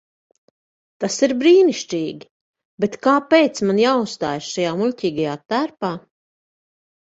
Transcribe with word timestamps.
Tas 1.03 1.17
ir 1.27 1.33
brīnišķīgi, 1.43 2.25
bet 2.85 2.97
kāpēc 3.09 3.63
man 3.69 3.83
jāuzstājas 3.83 4.51
šajā 4.57 4.75
muļķīgajā 4.83 5.39
tērpā? 5.55 5.95